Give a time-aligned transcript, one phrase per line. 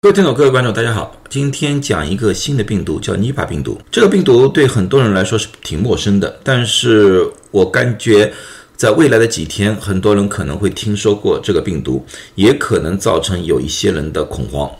[0.00, 1.12] 各位听众、各位观众，大家好。
[1.28, 3.76] 今天讲一个新的病毒，叫尼帕病毒。
[3.90, 8.32] 这个病毒对很多人来说是挺陌生的，但是我感觉
[8.76, 12.06] 在未来的几天，很多人可能会听说过这个病毒，
[12.36, 14.70] 也可能造成有一些人的恐慌。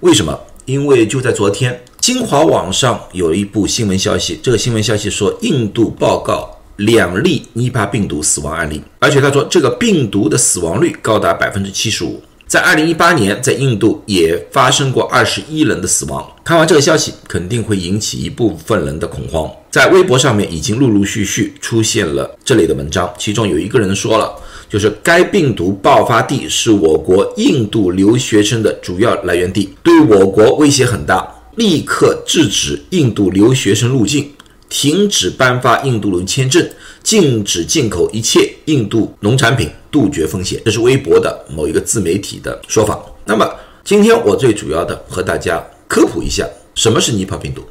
[0.00, 0.36] 为什么？
[0.64, 12.20] 因为就在昨天，新华网上有一部新闻消息，这个新闻消息说，印度报告两例尼帕病毒死亡案例，而且他说这个病毒的死亡率高达百分之七十五。
[12.46, 16.24] 在二零一八年，在印度也发生过二十一人的死亡。
[16.44, 19.50] 看完这个消息，肯定会引起一部分人的恐慌。
[19.70, 23.12] 在微博上面，已经陆陆续续出现了这类的文章。
[23.18, 24.32] 其中有一个人说了，
[24.68, 34.30] 就是该病毒爆发地是我国印度留学生的主要来源地，对我国威胁很大，立刻制止印度留学生入境。
[34.74, 36.68] 停止颁发印度人签证，
[37.00, 40.60] 禁止进口一切印度农产品，杜绝风险。
[40.64, 43.00] 这是微博的某一个自媒体的说法。
[43.24, 43.48] 那么，
[43.84, 47.62] 今天我最主要的和大家科普一下，什么是尼帕病毒，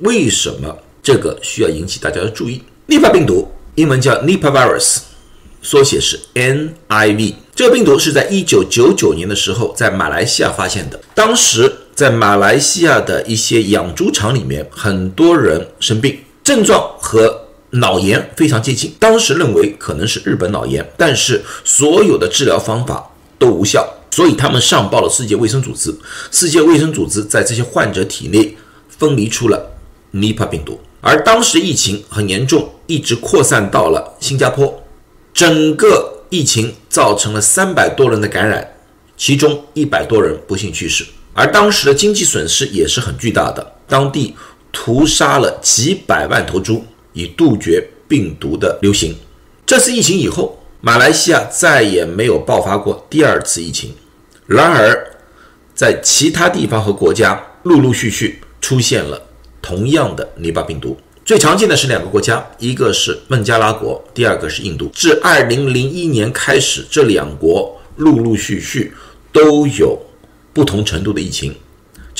[0.00, 2.60] 为什么这个需要引起大家的注意。
[2.86, 5.02] 尼帕病毒英文叫 Nipah virus，
[5.62, 7.34] 缩写是 NIV。
[7.54, 16.18] 这个病毒是在一九九九年的时候在马来西亚发现的，当时在马来西亚的一些养猪场里面，很多人生病。
[16.42, 25.94] 症状和脑炎非常接近，当时认为可能是日本脑炎，但是所有的治疗方法都无效，所以他们上报了世界卫生组织。
[26.32, 28.56] 世界卫生组织在这些患者体内
[28.88, 29.70] 分离出了
[30.10, 34.82] 尼帕病毒，而当时疫情很严重，一直扩散到了新加坡，
[35.32, 38.68] 整个疫情造成了三百多人的感染，
[39.16, 44.34] 其中一百多人不幸去世，而当时的经济损失也是很巨大的，当地。
[44.72, 49.14] 屠杀了几百万头猪，以杜绝病毒的流行。
[49.66, 53.94] 这次疫情以后，马来西亚再也没有爆发过第二次疫情。
[54.46, 55.18] 然而，
[55.74, 59.20] 在其他地方和国家陆陆续续出现了
[59.62, 60.96] 同样的尼巴病毒。
[61.24, 64.90] 最常见的是两个国家，一个是孟加拉国，第二个是印度。
[64.92, 68.92] 自2001年开始，这两国陆陆续续
[69.30, 69.96] 都有
[70.52, 71.54] 不同程度的疫情。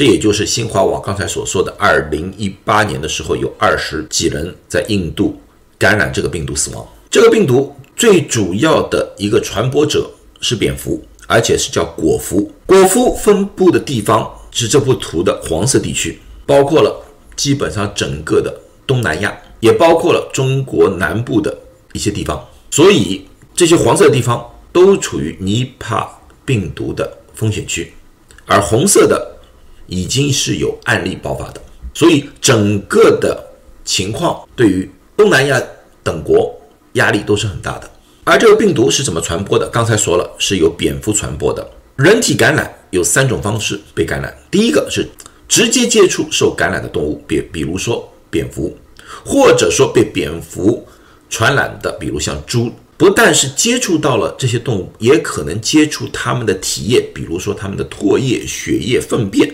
[0.00, 5.38] 这也就是新华网刚才所说的，二零一八年的时候有二十几人在印度
[5.76, 6.88] 感染这个病毒死亡。
[7.10, 12.50] 这个病毒最主要的一个传播者是蝙蝠，而且是叫果蝠。
[12.64, 17.04] 果蝠分布的地方是这幅图的黄色地区，包括了
[17.36, 21.54] 基本上整个的东南亚，也包括了中国南部的
[21.92, 22.42] 一些地方。
[22.70, 26.10] 所以这些黄色地方都处于尼帕
[26.46, 27.92] 病毒的风险区，
[28.46, 29.36] 而红色的。
[29.90, 31.60] 已经是有案例爆发的，
[31.92, 33.44] 所以整个的
[33.84, 35.60] 情况对于东南亚
[36.02, 36.58] 等国
[36.92, 37.90] 压力都是很大的。
[38.22, 39.68] 而这个病毒是怎么传播的？
[39.68, 41.68] 刚才说了，是由蝙蝠传播的。
[41.96, 45.06] 人体感染有三种方式被感染，第一个是
[45.48, 48.74] 直接接触受感染的动物，比比如说蝙蝠，
[49.24, 50.86] 或者说被蝙蝠
[51.28, 52.70] 传染的，比如像猪。
[52.96, 59.50] 不但是接触到了这些动物，也可能接触它们的体液，比如说它们的唾液、血液、粪便。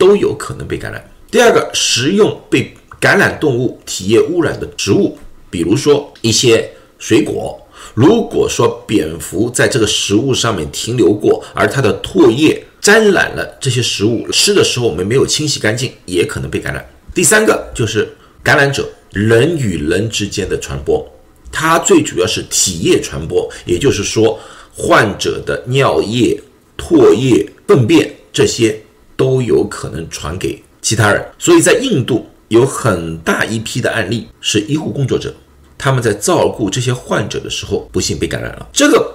[0.00, 1.12] 都有可能被感染。
[1.30, 5.18] 第二个，食用被感染动物体液污染的植物，
[5.50, 6.66] 比如说一些
[6.98, 7.60] 水果，
[7.92, 16.82] 如果说蝙蝠在这个食物上面停留过，而它的唾液沾染了这些食物，吃的时候我们没有清洗干净，也可能被感染。
[17.14, 18.08] 第三个就是
[18.42, 21.06] 感染者人与人之间的传播，
[21.52, 24.40] 它最主要是体液传播，也就是说
[24.74, 26.40] 患者的尿液、
[26.78, 28.80] 唾液、粪便这些。
[29.20, 35.30] 都有可能传给其他人，所以在印度有很大一批的案例是医护工作者，
[35.76, 38.66] 他们在照顾这些患者的时候不幸被感染了。
[38.72, 39.14] 这个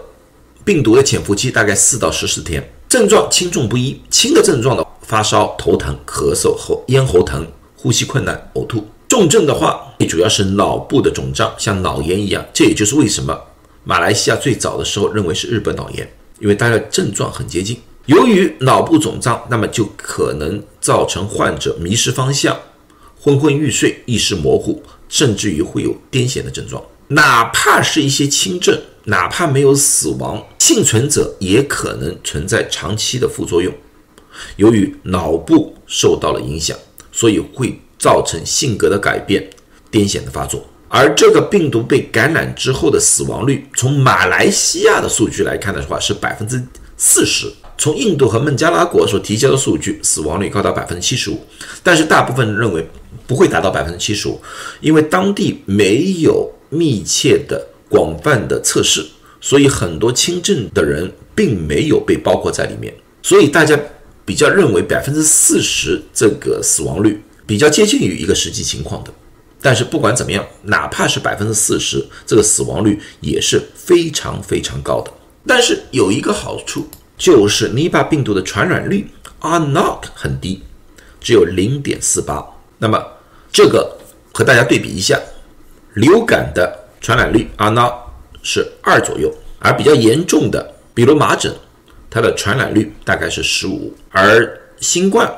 [0.64, 7.44] 病毒的潜伏期大概四到十四天，症状轻重不一，轻的症状的发烧、头疼、咳嗽、喉咽喉疼、
[7.76, 12.46] 呼吸困难、呕吐；重症的话，主要是脑部的肿胀，像脑炎一样。
[12.54, 13.36] 这也就是为什么
[13.84, 16.08] 马来西亚最早的时候认为是日本脑炎，
[16.40, 17.82] 因为大家症状很接近。
[18.06, 22.56] 由于脑部肿胀，那么就可能造成患者迷失方向、
[23.20, 26.84] 昏昏欲睡、意识模糊，甚至于会有癫痫的症状。
[27.08, 33.74] 哪怕是一些轻症，哪怕没有死亡，幸存者也可能存在长期的副作用。
[34.58, 36.78] 由于脑部受到了影响，
[37.12, 39.50] 所以会造成性格的改变、
[39.91, 40.64] 癫痫的发作。
[40.88, 46.64] 而这个病毒被感染之后的死亡率，从马来西亚的数据来看的话，是百分之
[46.97, 47.52] 四十。
[47.78, 51.40] 从印度和孟加拉国所提交的数据，死亡率高达百分之七十五，
[51.84, 52.88] 但是大部分认为
[53.28, 54.42] 不会达到百分之七十五，
[54.82, 59.06] 因为当地没有密切的、广泛的测试，
[59.42, 62.94] 所以很多轻症的人并没有被包括在里面。
[63.22, 63.78] 所以大家
[64.24, 69.12] 比较认为百分之四十这个死亡率比较接近于一个实际情况的。
[69.62, 75.12] 但是不管怎么样，哪怕是百分之四十，这个死亡率也是非常非常高的。
[75.48, 79.08] 但是有一个好处，就是尼巴病毒的传染率
[79.40, 80.62] are not 很低，
[81.22, 82.44] 只有零点四八。
[82.78, 83.02] 那么
[83.52, 83.97] 这个
[84.34, 85.20] 和大家对比一下，
[85.94, 87.94] 流感的传染率 are not
[88.44, 91.53] 是二左右，而比较严重的，比如麻疹，
[92.09, 95.32] 它的传染率大概是十五，而新冠，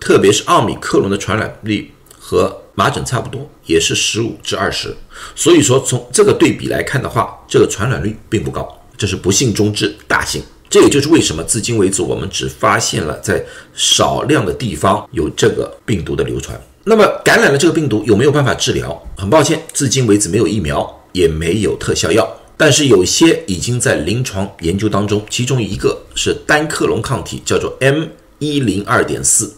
[0.00, 4.96] 特别是奥密克戎的传染率和麻疹差不多，也是十五至二十，
[5.34, 8.66] 所以说从这个对比来看的话，这个传染率并不高，
[8.96, 10.42] 这是不幸中之大幸。
[10.70, 13.44] 这也就是为什么至今为止我们只发现了在
[13.74, 16.60] 少量的地方有这个病毒的流传。
[16.84, 19.02] 那么感染了这个病毒有没有办法治疗？
[19.16, 22.26] 很抱歉，至今为止没有疫苗，也没有特效药，
[22.56, 28.04] 但是有些已经在临床研究当中，其中一个是单克隆抗体，叫做 M
[28.38, 29.52] 一零二点四。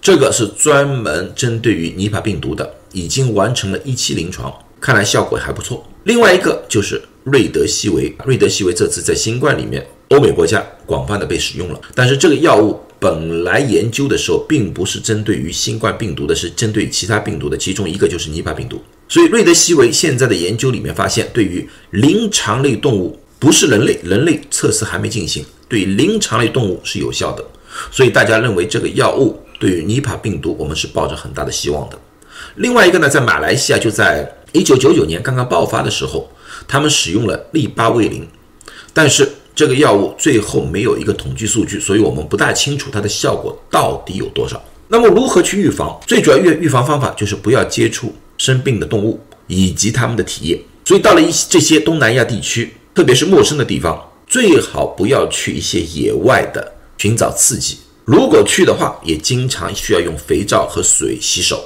[0.00, 5.86] 这个是专门针对于尼帕病毒的，已经完成了一期临床，看来效果还不错。
[6.04, 11.80] 另外一个就是瑞德西韦，瑞德西韦这次在新冠里面，欧美国家广泛的被使用了。
[11.94, 18.82] 但是这个药物本来研究的时候，并不是针对于新冠病毒的，是针对其他病毒的，其中一个就是尼帕病毒。
[19.08, 27.44] 所以瑞德西韦现在的研究里面发现，对于灵长类动物，不是人类，人类测试还没进行，对灵长类动物是有效的。
[27.90, 29.40] 所以大家认为这个药物。
[29.60, 31.98] 对于尼帕病毒，我们是抱着很大的希望的。
[32.56, 36.28] 另外一个呢，在马来西亚，就在一九九九年刚刚爆发的时候，
[36.66, 38.26] 他们使用了利巴韦林，
[38.92, 44.62] 但是这个药物最后没有一个统计数据，所以我们不大清楚它的效果到底有多少。
[44.88, 45.98] 那么如何去预防？
[46.06, 50.60] 最主要预预防方法就是不要接触生病的动物以及它们的体液。
[50.84, 57.78] 所以到了一这些东南亚地区，特别是陌生的地方，最好不要去一些野外的寻找刺激。
[58.04, 61.64] 如果去的话，也经常需要用肥皂和水洗手，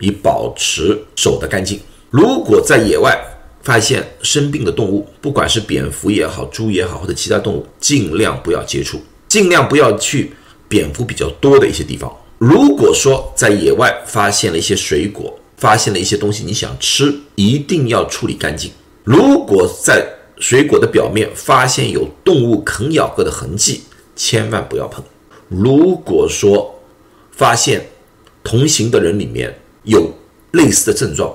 [0.00, 1.80] 以保持手的干净。
[2.10, 3.18] 如果在野外
[3.62, 10.32] 发现生病的动物，不管是蝙蝠也好、猪也好，或者其他动物，尽量不要接触，尽量不要去
[10.68, 12.12] 蝙蝠比较多的一些地方。
[12.38, 18.70] 如果说在野外发现了一些水果，发现了一些东西你想吃，一定要处理干净。
[19.04, 20.04] 如果在
[20.38, 23.82] 水果的表面发现有动物啃咬过的痕迹，
[24.16, 25.04] 千万不要碰。
[25.48, 26.82] 如果说
[27.30, 27.86] 发现
[28.42, 30.10] 同行的人里面有
[30.50, 31.32] 类似的症状，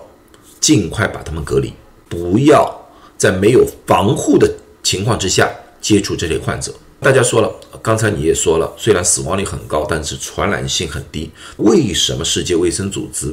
[0.59, 1.71] 尽快把他们隔离，
[2.07, 4.51] 不要在没有防护的
[4.83, 5.49] 情况之下
[5.81, 6.73] 接触这类患者。
[6.99, 7.51] 大家说了，
[7.81, 11.29] 刚才你也说了，虽然死亡率很高，但是传染性很低。
[11.57, 13.31] 为什么世界卫生组织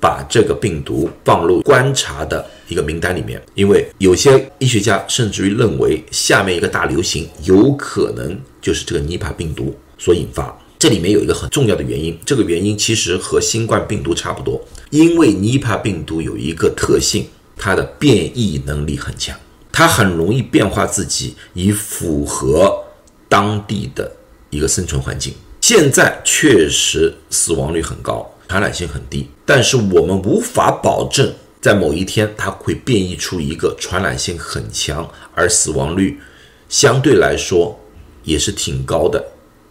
[0.00, 3.40] 把这个病毒放入观察的一个名单里面？
[3.54, 9.72] 因为有些医学家甚至于认为，下面一个大流行有可能就是这个尼帕病毒。
[9.96, 14.60] 所引发，这里面有一个很重要的原因，这个原因其实和新冠病毒差不多，
[14.90, 17.24] 因为尼帕病毒有一个特性，
[17.64, 19.34] 它的变异能力很强，
[19.72, 22.84] 它很容易变化自己，以符合
[23.26, 24.12] 当地的
[24.50, 25.32] 一个生存环境。
[25.62, 36.20] 现在确实死亡率很高，传染性很低，但是我们无法保证在某一天它会变异出一个传染性很强，而死亡率
[36.68, 37.80] 相对来说
[38.24, 39.24] 也是挺高的。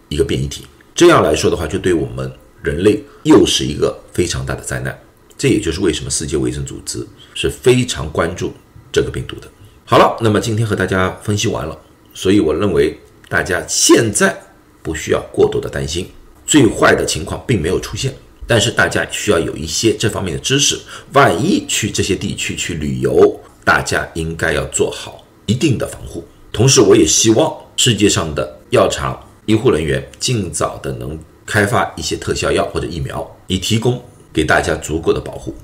[0.10, 2.32] 一个变异体，这样来说的话，就对我们
[2.64, 5.00] 人类又是一个非常大的灾难。
[5.38, 8.54] 这也就是为什么世界卫生组织是非常关注
[8.92, 9.48] 这个病毒的。
[9.86, 11.78] 好了，那么今天和大家分析完了，
[12.14, 12.98] 所以我认为
[13.28, 14.36] 大家现在
[14.82, 16.08] 不需要过多的担心，
[16.46, 18.14] 最坏的情况并没有出现。
[18.46, 20.80] 但是大家需要有一些这方面的知识，
[21.14, 26.24] 万一去这些地区去旅游，大家应该要做好一定的防护。
[26.52, 29.20] 同时，我也希望世界上的药厂。
[29.46, 34.02] 医护人员尽早的能开发一些特效药或者疫苗，以提供
[34.34, 35.56] 给大家足够的保护。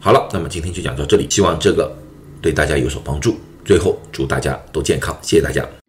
[0.00, 1.92] 好了，那么今天就讲到这里，希望这个
[2.40, 3.36] 对大家有所帮助。
[3.64, 5.81] 最后，祝大家都健康，谢谢大家。